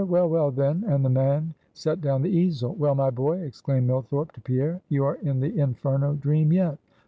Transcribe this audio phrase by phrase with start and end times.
[0.03, 2.73] well, well, then;" and the man set down the easel.
[2.73, 6.79] "Well, my boy," exclaimed Millthorpe to Pierre; "you are in the Inferno dream yet.